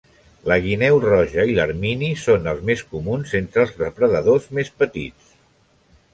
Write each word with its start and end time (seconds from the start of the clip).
La 0.51 0.55
guineu 0.61 0.95
roja 1.03 1.45
i 1.51 1.57
l'ermini 1.59 2.09
són 2.21 2.49
els 2.55 2.65
més 2.71 2.83
comuns 2.95 3.35
entre 3.41 3.67
els 3.67 3.77
depredadors 3.83 4.51
més 4.61 4.75
petits. 4.83 5.39